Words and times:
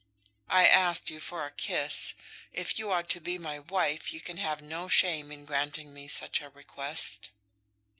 "I 0.49 0.65
asked 0.67 1.11
you 1.11 1.19
for 1.19 1.45
a 1.45 1.51
kiss. 1.51 2.15
If 2.51 2.79
you 2.79 2.89
are 2.89 3.03
to 3.03 3.19
be 3.19 3.37
my 3.37 3.59
wife 3.59 4.11
you 4.11 4.19
can 4.19 4.37
have 4.37 4.59
no 4.59 4.87
shame 4.87 5.31
in 5.31 5.45
granting 5.45 5.93
me 5.93 6.07
such 6.07 6.41
a 6.41 6.49
request. 6.49 7.29